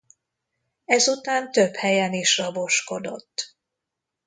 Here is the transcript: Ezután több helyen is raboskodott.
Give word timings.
Ezután 0.85 1.51
több 1.51 1.73
helyen 1.73 2.13
is 2.13 2.37
raboskodott. 2.37 3.57